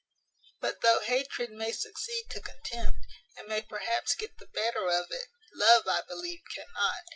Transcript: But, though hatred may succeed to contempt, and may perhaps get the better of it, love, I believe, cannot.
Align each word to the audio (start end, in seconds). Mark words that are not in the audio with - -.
But, 0.59 0.81
though 0.81 1.01
hatred 1.01 1.51
may 1.51 1.71
succeed 1.71 2.23
to 2.31 2.41
contempt, 2.41 2.97
and 3.37 3.47
may 3.47 3.61
perhaps 3.61 4.15
get 4.15 4.39
the 4.39 4.47
better 4.47 4.89
of 4.89 5.11
it, 5.11 5.27
love, 5.53 5.83
I 5.87 6.01
believe, 6.07 6.39
cannot. 6.55 7.03